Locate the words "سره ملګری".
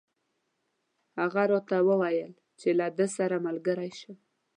3.17-3.91